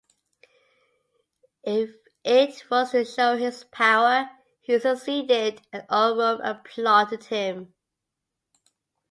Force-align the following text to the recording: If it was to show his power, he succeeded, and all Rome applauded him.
If 1.63 1.91
it 2.23 2.67
was 2.71 2.89
to 2.89 3.05
show 3.05 3.37
his 3.37 3.65
power, 3.65 4.31
he 4.61 4.79
succeeded, 4.79 5.61
and 5.71 5.85
all 5.91 6.17
Rome 6.17 6.41
applauded 6.41 7.25
him. 7.25 7.75